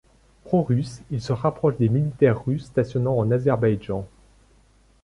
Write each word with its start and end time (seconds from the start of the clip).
Pro-russe, 0.45 1.01
il 1.11 1.21
se 1.21 1.31
rapproche 1.31 1.77
des 1.77 1.87
militaires 1.87 2.43
russes 2.43 2.63
stationnant 2.65 3.15
en 3.19 3.29
Azerbaïdjan. 3.29 4.07